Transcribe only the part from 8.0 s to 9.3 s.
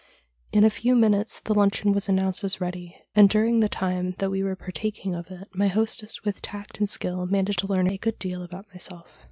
deal about myself.